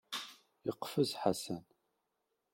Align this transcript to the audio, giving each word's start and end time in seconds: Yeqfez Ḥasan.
Yeqfez 0.65 1.11
Ḥasan. 1.21 1.63